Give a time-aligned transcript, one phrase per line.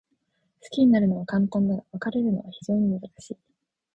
[0.63, 3.37] 好きになるのは簡単だが、別れるのは非常に難しい。